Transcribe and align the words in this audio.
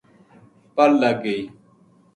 پَل 0.75 0.91
لگ 1.01 1.15
گئی۔ 1.23 1.41